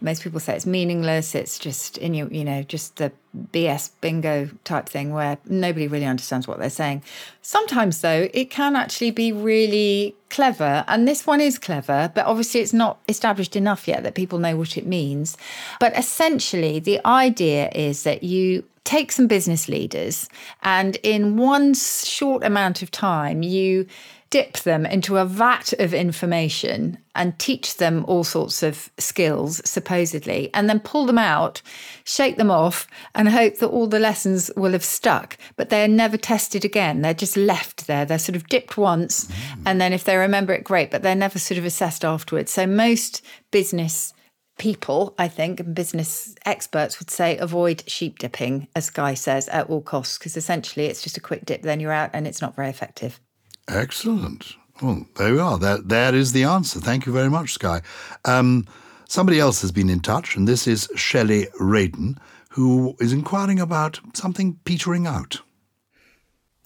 [0.00, 1.34] Most people say it's meaningless.
[1.34, 3.10] It's just, in you, you know, just the
[3.52, 7.02] BS bingo type thing where nobody really understands what they're saying.
[7.40, 10.84] Sometimes, though, it can actually be really clever.
[10.86, 14.56] And this one is clever, but obviously it's not established enough yet that people know
[14.56, 15.36] what it means.
[15.80, 20.28] But essentially, the idea is that you take some business leaders
[20.62, 23.86] and in one short amount of time you
[24.32, 30.48] dip them into a vat of information and teach them all sorts of skills supposedly
[30.54, 31.60] and then pull them out
[32.04, 35.36] shake them off and hope that all the lessons will have stuck.
[35.56, 37.02] But they're never tested again.
[37.02, 38.06] They're just left there.
[38.06, 39.62] They're sort of dipped once mm.
[39.66, 42.50] and then if they remember it great but they're never sort of assessed afterwards.
[42.50, 44.14] So most business
[44.58, 49.68] people, I think, and business experts would say avoid sheep dipping, as Guy says, at
[49.68, 52.54] all costs, because essentially it's just a quick dip, then you're out, and it's not
[52.54, 53.20] very effective.
[53.68, 54.56] Excellent.
[54.80, 55.58] Well, there we are.
[55.58, 56.80] That, that is the answer.
[56.80, 57.82] Thank you very much, Sky.
[58.24, 58.66] Um,
[59.08, 62.18] somebody else has been in touch, and this is Shelley Radin,
[62.50, 65.40] who is inquiring about something petering out.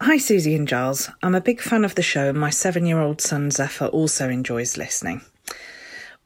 [0.01, 1.11] Hi, Susie and Giles.
[1.23, 4.29] I'm a big fan of the show, and my seven year old son Zephyr also
[4.29, 5.23] enjoys listening.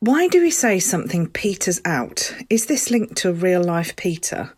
[0.00, 2.34] Why do we say something peters out?
[2.48, 4.50] Is this linked to a real life Peter?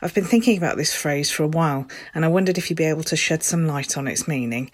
[0.00, 2.84] I've been thinking about this phrase for a while, and I wondered if you'd be
[2.84, 4.70] able to shed some light on its meaning.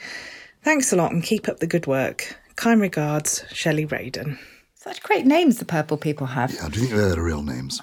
[0.62, 2.36] Thanks a lot and keep up the good work.
[2.56, 4.38] Kind regards, Shelley Radin.
[4.74, 6.52] Such great names the purple people have.
[6.52, 7.80] Yeah, do you think they're real names?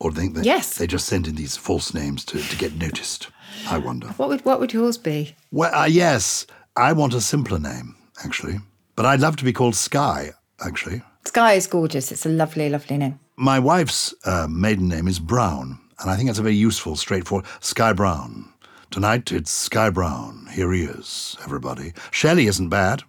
[0.00, 0.74] Or do you think they, Yes.
[0.76, 3.28] they just send in these false names to, to get noticed?
[3.68, 4.08] I wonder.
[4.16, 5.36] What would what would yours be?
[5.52, 8.58] Well, uh, yes, I want a simpler name, actually.
[8.96, 10.30] But I'd love to be called Sky,
[10.64, 11.02] actually.
[11.24, 12.10] Sky is gorgeous.
[12.10, 13.20] It's a lovely, lovely name.
[13.36, 17.46] My wife's uh, maiden name is Brown, and I think that's a very useful, straightforward
[17.60, 18.52] Sky Brown.
[18.90, 20.48] Tonight it's Sky Brown.
[20.52, 21.92] Here he is, everybody.
[22.10, 23.02] Shelley isn't bad,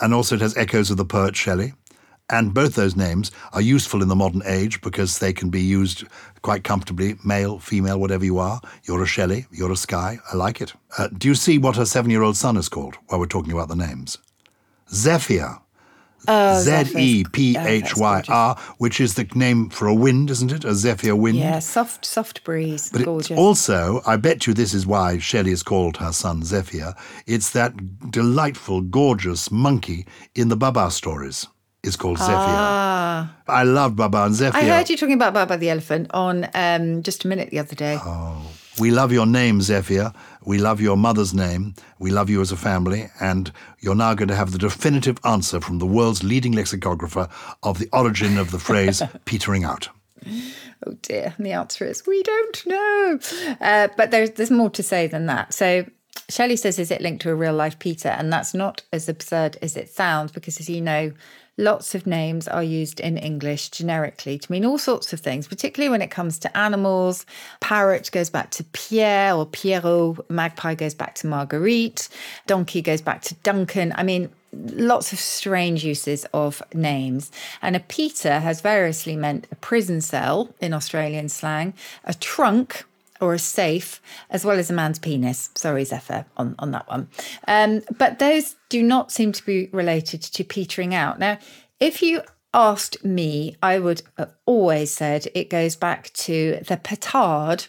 [0.00, 1.72] and also it has echoes of the poet Shelley.
[2.30, 6.04] And both those names are useful in the modern age because they can be used
[6.42, 8.60] quite comfortably, male, female, whatever you are.
[8.84, 10.18] You're a Shelley, you're a Sky.
[10.32, 10.72] I like it.
[10.98, 13.52] Uh, do you see what her seven year old son is called while we're talking
[13.52, 14.18] about the names?
[14.90, 15.58] Zephyr.
[16.28, 18.22] Oh, Z E P oh, H Y.
[18.28, 20.64] R, which is the name for a wind, isn't it?
[20.64, 21.38] A Zephyr wind.
[21.38, 22.90] Yeah, soft, soft breeze.
[22.90, 23.32] But gorgeous.
[23.32, 26.94] it's also, I bet you this is why Shelley has called her son Zephyr.
[27.26, 31.46] It's that delightful, gorgeous monkey in the Babar stories.
[31.82, 32.32] is called Zephyr.
[32.34, 33.36] Ah.
[33.46, 34.56] I love Babar and Zephyr.
[34.56, 37.74] I heard you talking about Babar the elephant on um, just a minute the other
[37.74, 37.98] day.
[38.78, 40.12] We love your name, Zephyr.
[40.44, 41.74] We love your mother's name.
[41.98, 43.08] We love you as a family.
[43.20, 47.28] And you're now going to have the definitive answer from the world's leading lexicographer
[47.62, 49.88] of the origin of the phrase petering out.
[50.86, 51.34] Oh dear.
[51.36, 53.18] And the answer is we don't know.
[53.60, 55.54] Uh, but there's there's more to say than that.
[55.54, 55.86] So
[56.28, 58.08] Shelley says, is it linked to a real life Peter?
[58.08, 61.12] And that's not as absurd as it sounds, because as you know,
[61.56, 65.90] lots of names are used in English generically to mean all sorts of things, particularly
[65.90, 67.24] when it comes to animals.
[67.60, 72.08] Parrot goes back to Pierre or Pierrot, magpie goes back to Marguerite,
[72.46, 73.92] donkey goes back to Duncan.
[73.96, 77.30] I mean, lots of strange uses of names.
[77.62, 82.84] And a Peter has variously meant a prison cell in Australian slang, a trunk
[83.20, 84.00] or a safe,
[84.30, 85.50] as well as a man's penis.
[85.54, 87.08] Sorry, Zephyr, on, on that one.
[87.46, 91.18] Um, but those do not seem to be related to petering out.
[91.18, 91.38] Now,
[91.80, 92.22] if you
[92.54, 97.66] asked me, I would have always said it goes back to the petard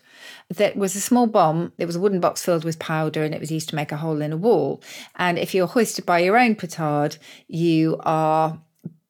[0.49, 1.73] that was a small bomb.
[1.77, 3.97] It was a wooden box filled with powder and it was used to make a
[3.97, 4.81] hole in a wall.
[5.15, 8.61] And if you're hoisted by your own petard, you are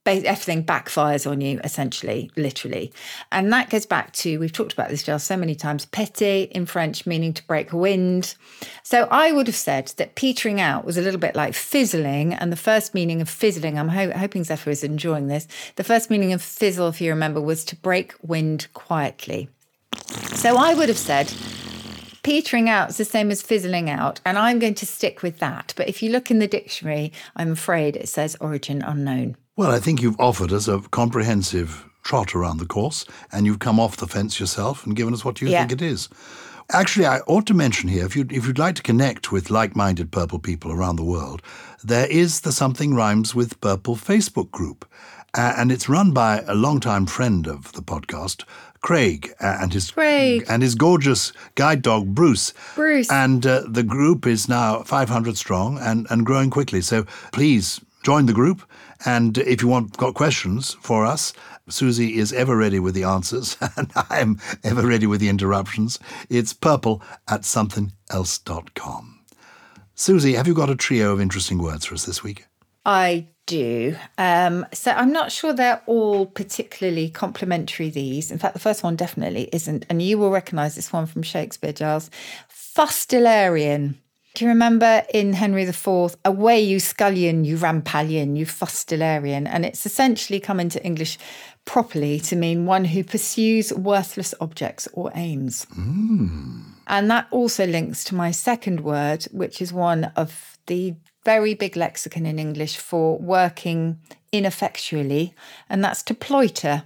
[0.06, 2.94] everything backfires on you essentially literally
[3.32, 6.66] and that goes back to we've talked about this Giles so many times péter in
[6.66, 8.36] french meaning to break wind
[8.84, 12.52] so i would have said that petering out was a little bit like fizzling and
[12.52, 16.32] the first meaning of fizzling i'm ho- hoping zephyr is enjoying this the first meaning
[16.32, 19.50] of fizzle if you remember was to break wind quietly
[20.34, 21.34] so i would have said
[22.22, 25.76] petering out is the same as fizzling out, and I'm going to stick with that.
[25.78, 29.38] But if you look in the dictionary, I'm afraid it says origin unknown.
[29.58, 33.80] Well, I think you've offered us a comprehensive trot around the course, and you've come
[33.80, 35.60] off the fence yourself and given us what you Yeah.
[35.66, 36.10] think it is.
[36.72, 40.12] Actually, I ought to mention here, if you'd, if you'd like to connect with like-minded
[40.12, 41.42] purple people around the world,
[41.84, 44.84] there is the Something Rhymes with Purple Facebook group.
[45.38, 48.44] Uh, and it's run by a longtime friend of the podcast,
[48.82, 50.46] Craig, uh, and his Craig.
[50.50, 52.54] and his gorgeous guide dog Bruce.
[52.74, 53.12] Bruce.
[53.12, 56.82] And uh, the group is now 500 strong and, and growing quickly.
[56.82, 58.62] So please join the group.
[59.06, 61.34] And if you want got questions for us,
[61.70, 66.00] Susie is ever ready with the answers, and I'm ever ready with the interruptions.
[66.30, 69.20] It's purple at somethinelse.com.
[69.96, 72.46] Susie, have you got a trio of interesting words for us this week?
[72.86, 73.96] I do.
[74.18, 78.32] Um, so I'm not sure they're all particularly complimentary, these.
[78.32, 79.86] In fact, the first one definitely isn't.
[79.90, 82.10] And you will recognize this one from Shakespeare, Giles.
[82.50, 83.96] Fustilarian.
[84.36, 89.48] Do you remember in Henry IV, away you scullion, you rampallion, you fustilarian?
[89.48, 91.18] And it's essentially come into English
[91.64, 95.66] properly to mean one who pursues worthless objects or aims.
[96.88, 101.78] And that also links to my second word, which is one of the very big
[101.78, 104.00] lexicon in English for working
[104.34, 105.34] ineffectually,
[105.70, 106.84] and that's to ploiter.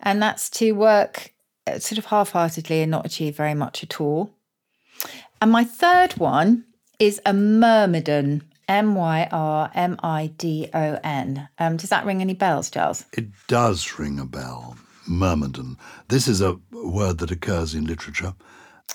[0.00, 1.34] And that's to work
[1.66, 4.30] uh, sort of half heartedly and not achieve very much at all.
[5.40, 6.64] And my third one
[6.98, 8.42] is a myrmidon.
[8.68, 11.48] M Y R M I D O N.
[11.58, 13.06] Um, does that ring any bells, Giles?
[13.14, 14.76] It does ring a bell.
[15.06, 15.78] Myrmidon.
[16.08, 18.34] This is a word that occurs in literature.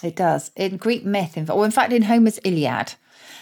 [0.04, 0.52] It does.
[0.56, 2.94] In Greek myth, in, or in fact in Homer's Iliad.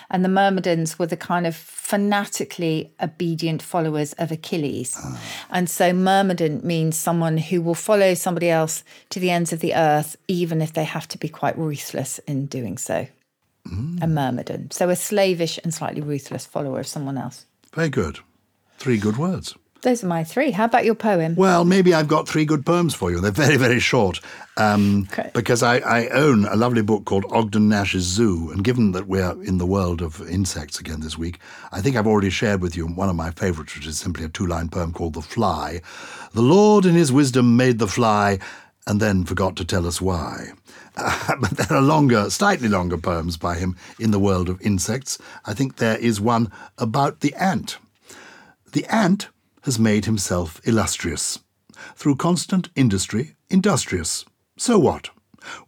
[0.10, 4.98] And the Myrmidons were the kind of fanatically obedient followers of Achilles.
[5.50, 9.74] And so Myrmidon means someone who will follow somebody else to the ends of the
[9.74, 13.08] earth, even if they have to be quite ruthless in doing so.
[14.02, 14.70] A Myrmidon.
[14.72, 17.46] So a slavish and slightly ruthless follower of someone else.
[17.74, 18.20] Very good.
[18.78, 19.56] Three good words.
[19.82, 20.52] Those are my three.
[20.52, 21.34] How about your poem?
[21.36, 23.20] Well, maybe I've got three good poems for you.
[23.20, 24.20] They're very, very short.
[24.58, 25.32] Um, Okay.
[25.34, 28.52] Because I, I own a lovely book called Ogden Nash's Zoo.
[28.52, 31.40] And given that we're in the world of insects again this week,
[31.72, 34.30] I think I've already shared with you one of my favorites, which is simply a
[34.30, 35.82] two line poem called The Fly.
[36.34, 38.38] The Lord in his wisdom made the fly
[38.86, 40.52] and then forgot to tell us why.
[40.96, 45.18] but there are longer, slightly longer poems by him in the world of insects.
[45.46, 47.78] I think there is one about the ant.
[48.74, 49.30] The ant
[49.64, 51.40] has made himself illustrious.
[51.96, 54.26] Through constant industry, industrious.
[54.58, 55.10] So what?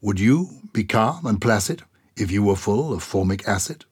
[0.02, 1.84] Would you be calm and placid
[2.16, 3.86] if you were full of formic acid?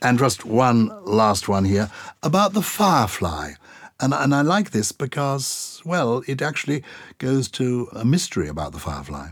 [0.00, 1.90] And just one last one here
[2.22, 3.52] about the firefly.
[4.00, 6.82] And, and I like this because, well, it actually
[7.18, 9.28] goes to a mystery about the firefly.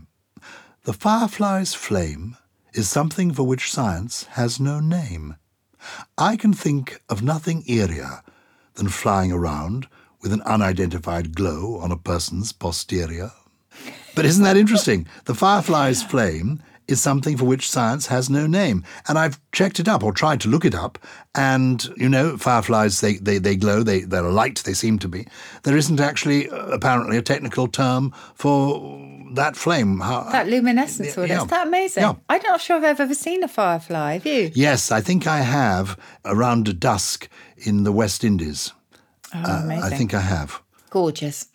[0.85, 2.39] The firefly's flame
[2.73, 5.37] is something for which science has no name.
[6.17, 8.23] I can think of nothing eerier
[8.77, 9.89] than flying around
[10.23, 13.33] with an unidentified glow on a person's posterior.
[14.15, 15.07] But isn't that interesting?
[15.27, 18.85] The firefly's flame is something for which science has no name.
[19.09, 20.99] And I've checked it up or tried to look it up.
[21.35, 25.09] And, you know, fireflies, they, they, they glow, they, they're a light, they seem to
[25.09, 25.27] be.
[25.63, 28.99] There isn't actually, uh, apparently, a technical term for
[29.35, 30.01] that flame.
[30.01, 31.33] How, That luminescence order.
[31.33, 31.43] Yeah.
[31.43, 32.03] Is that amazing?
[32.03, 32.15] Yeah.
[32.29, 34.15] I'm not sure if I've ever seen a firefly.
[34.15, 34.51] Have you?
[34.55, 38.73] Yes, I think I have around dusk in the West Indies.
[39.33, 39.85] Oh, amazing.
[39.85, 40.61] I think I have.
[40.91, 41.47] Gorgeous.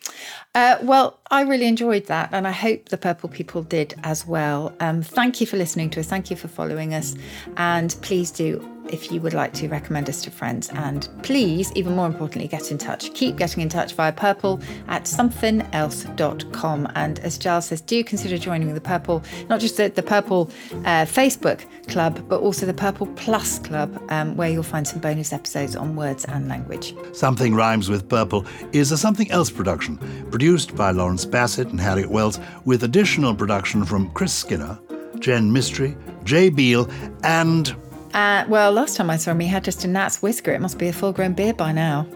[0.54, 4.74] Uh, well, I really enjoyed that, and I hope the Purple people did as well.
[4.80, 6.06] Um, thank you for listening to us.
[6.06, 7.14] Thank you for following us.
[7.58, 10.68] And please do, if you would like to, recommend us to friends.
[10.70, 13.12] And please, even more importantly, get in touch.
[13.14, 16.88] Keep getting in touch via purple at somethinelse.com.
[16.94, 20.50] And as Giles says, do consider joining the Purple, not just the, the Purple
[20.84, 25.32] uh, Facebook club, but also the Purple Plus club, um, where you'll find some bonus
[25.32, 26.94] episodes on words and language.
[27.12, 29.98] Something Rhymes with Purple is a Something Else production,
[30.30, 34.78] produced by Lawrence Bassett and Harriet Wells, with additional production from Chris Skinner,
[35.18, 36.90] Jen Mystery, Jay Beale,
[37.22, 37.74] and
[38.16, 40.50] Uh, well, last time I saw him, he had just a gnat's whisker.
[40.50, 42.06] It must be a full grown beard by now.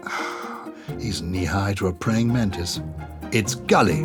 [0.99, 2.81] he's knee high to a praying mantis.
[3.31, 4.03] It's Gully.